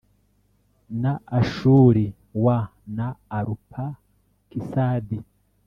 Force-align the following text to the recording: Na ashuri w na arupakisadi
Na 1.01 1.13
ashuri 1.39 2.03
w 2.43 2.45
na 2.97 3.07
arupakisadi 3.37 5.17